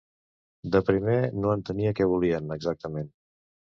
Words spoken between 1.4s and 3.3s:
no entenia què volien, exactament.